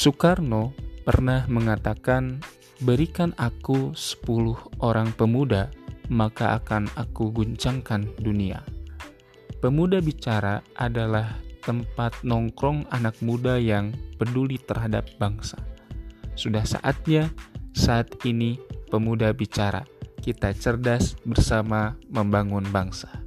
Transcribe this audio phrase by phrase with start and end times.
[0.00, 0.72] Soekarno
[1.04, 2.40] pernah mengatakan,
[2.80, 5.68] "Berikan aku sepuluh orang pemuda,
[6.08, 8.64] maka akan aku guncangkan dunia."
[9.60, 15.60] Pemuda bicara adalah tempat nongkrong anak muda yang peduli terhadap bangsa.
[16.32, 17.28] Sudah saatnya
[17.76, 18.56] saat ini
[18.88, 19.84] pemuda bicara.
[20.16, 23.20] Kita cerdas bersama membangun bangsa.